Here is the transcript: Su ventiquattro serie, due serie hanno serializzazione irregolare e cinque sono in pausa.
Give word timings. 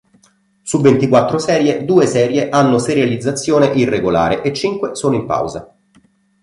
Su 0.63 0.81
ventiquattro 0.81 1.37
serie, 1.37 1.85
due 1.85 2.07
serie 2.07 2.49
hanno 2.49 2.79
serializzazione 2.79 3.67
irregolare 3.67 4.41
e 4.41 4.51
cinque 4.51 4.95
sono 4.95 5.13
in 5.13 5.27
pausa. 5.27 5.75